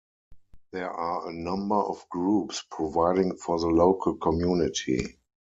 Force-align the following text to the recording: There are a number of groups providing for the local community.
There 0.71 0.89
are 0.89 1.29
a 1.29 1.31
number 1.31 1.75
of 1.75 2.09
groups 2.09 2.65
providing 2.71 3.37
for 3.37 3.59
the 3.59 3.67
local 3.67 4.15
community. 4.17 5.19